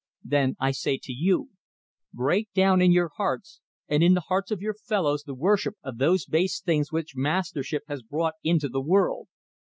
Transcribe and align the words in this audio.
"Then 0.23 0.55
I 0.59 0.71
say 0.71 0.97
to 0.99 1.13
you: 1.13 1.51
Break 2.11 2.51
down 2.53 2.81
in 2.81 2.91
your 2.91 3.11
hearts 3.17 3.61
and 3.87 4.01
in 4.01 4.15
the 4.15 4.21
hearts 4.29 4.49
of 4.49 4.59
your 4.59 4.73
fellows 4.73 5.21
the 5.21 5.35
worship 5.35 5.75
of 5.83 5.99
those 5.99 6.25
base 6.25 6.59
things 6.59 6.91
which 6.91 7.15
mastership 7.15 7.83
has 7.87 8.01
brought 8.01 8.33
into 8.43 8.67
the 8.67 8.81
world. 8.81 9.27